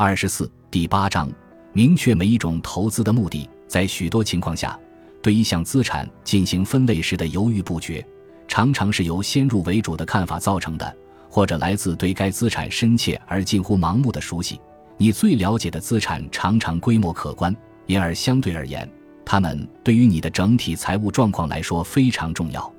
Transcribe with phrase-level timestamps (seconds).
[0.00, 1.28] 二十四第八章，
[1.72, 3.50] 明确每一种投资的目的。
[3.66, 4.78] 在许多情况下，
[5.20, 8.06] 对一项资产进行分类时的犹豫不决，
[8.46, 10.96] 常常是由先入为主的看法造成的，
[11.28, 14.60] 或者来自对该资产深切而近乎盲目的熟悉。
[14.96, 17.52] 你最了解的资产常常规模可观，
[17.86, 18.88] 因而相对而言，
[19.24, 22.72] 它们对于你的整体财务状况来说非常重要。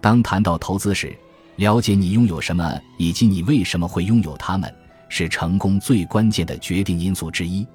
[0.00, 1.16] 当谈到投资时，
[1.58, 4.68] 了解你拥有什么以及你为什么会拥有它们。
[5.08, 7.66] 是成功最关键的决定因素之一。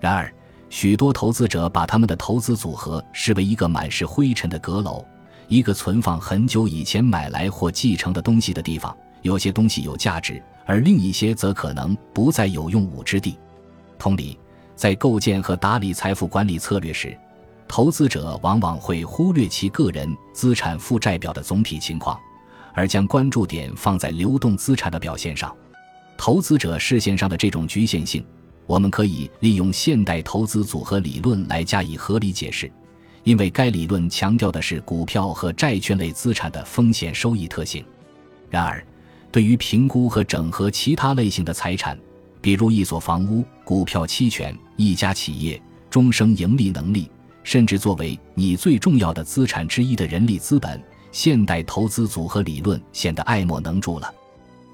[0.00, 0.32] 然而，
[0.70, 5.04] 许多投资者把他们的投资组合视为一个满是灰尘的阁楼，
[5.48, 8.96] 一个存放很久以前买来或继承的东西的地方。
[9.22, 13.36] 有些东西有价值，而另一些则可能不再有用武之地。
[13.98, 14.38] 同理，
[14.76, 17.18] 在构建和打理财富管理策略时，
[17.66, 22.16] 投资者往往会忽略其个人资产负债表的总体情况，
[22.72, 25.52] 而将关注点放在流动资产的表现上。
[26.18, 28.22] 投资者视线上的这种局限性，
[28.66, 32.70] 我们可以利用现代投资组合理论来加以合理解释，
[33.22, 37.84] 因为该理论强调的是股票和债券类资产的风险收益特性。
[38.50, 38.84] 然而，
[39.30, 41.96] 对于评估和整合其他类型的财产，
[42.40, 47.08] 比如一所房屋、股票期权、一家企业终生盈利能力，
[47.44, 50.82] 甚至作为你最重要的资产之一的人力资本，
[51.12, 54.12] 现代投资组合理论显得爱莫能助了。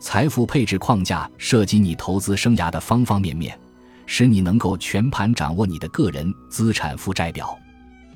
[0.04, 3.58] 财富配置框架涉及你投资生涯的方方面面，
[4.04, 7.58] 使你能够全盘掌握你的个人资产负债表，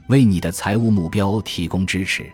[0.09, 2.31] 为你的财务目标提供支持。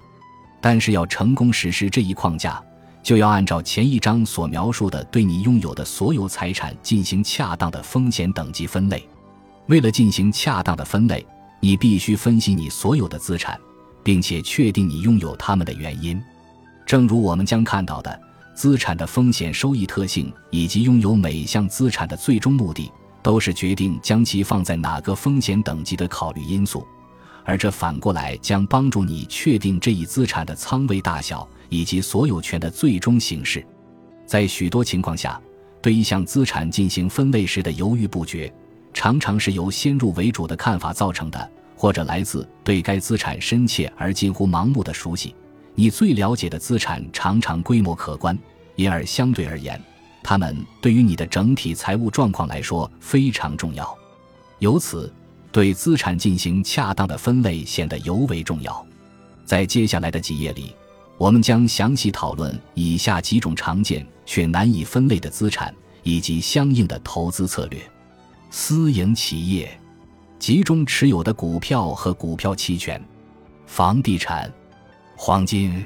[0.60, 2.60] 但是，要成功实施这一框架，
[3.00, 9.08] 就要按照前一章所描述的，对你拥有的所有财产进行恰当的风险等级分类。
[9.66, 11.24] 为了进行恰当的分类，
[11.60, 13.56] 你必须分析你所有的资产，
[14.02, 16.20] 并且确定你拥有它们的原因。
[16.84, 18.20] 正如我们将看到的。
[18.54, 22.90] 资产的风险收益特性以及拥有每项资产的最终目的，
[23.22, 26.86] 都是决定将其放在哪个风险等级的考虑因素，
[27.44, 33.64] 而这反过来将帮助你确定这一资产的仓位大小以及所有权的最终形式。
[34.24, 35.40] 在许多情况下，
[35.82, 38.50] 对一项资产进行分类时的犹豫不决，
[38.92, 45.34] 常常是由先入为主的看法造成的，或者来自对该资产深切而近乎盲目的熟悉。
[45.76, 48.38] 你最了解的资产常常规模可观，
[48.76, 49.80] 因而相对而言，
[50.22, 53.96] 它们对于你的整体财务状况来说非常重要。
[54.60, 55.12] 由此，
[55.50, 58.86] 对资产进行恰当的分类显得尤为重要。
[59.44, 60.74] 在接下来的几页里，
[61.18, 65.74] 我们将详细讨论以下几种常见却难以分类的资产
[66.04, 67.80] 以及相应的投资策略：
[68.48, 69.76] 私营企业、
[70.38, 73.02] 集中持有的股票和股票期权、
[73.66, 74.52] 房地产。
[75.16, 75.84] 黄金、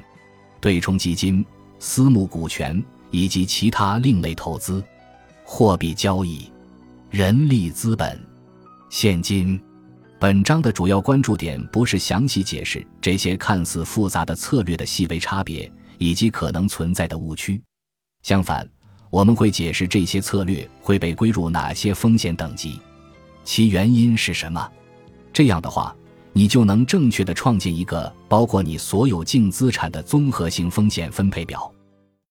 [0.61, 1.45] 对冲基金、
[1.79, 4.83] 私募股权以及其他另类投资、
[5.45, 6.51] 货币交易、
[7.11, 8.19] 人力资本、
[8.91, 9.61] 现金。
[10.19, 17.63] 本章的主要关注点不是详细解释这些看似复杂的策略的细微差别以及可能存在的误区，
[18.23, 18.69] 相反，
[19.11, 22.81] 我们会解释这些策略会被归入哪些风险等级，
[23.45, 24.69] 其原因是什么。
[25.33, 25.95] 这样的话。
[26.33, 31.73] 你就能正确的创建一个包括你所有净资产的综合性风险分配表。